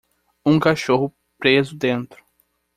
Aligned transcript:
um 0.43 0.57
cachorro 0.59 1.13
preso 1.37 1.75
dentro 1.75 2.23